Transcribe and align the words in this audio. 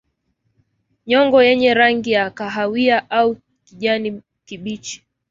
Nyongo 1.07 1.43
yenye 1.43 1.73
rangi 1.73 2.11
ya 2.11 2.29
kahawia 2.29 3.09
au 3.09 3.37
kijani 3.65 4.21
kibichi 4.45 5.03